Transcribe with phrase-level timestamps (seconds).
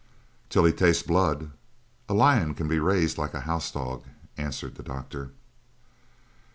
[0.49, 1.51] "Till he tastes blood,
[2.09, 5.29] a lion can be raised like a house dog," answered the doctor.